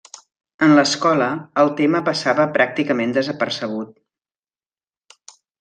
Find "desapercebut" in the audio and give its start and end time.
3.19-5.33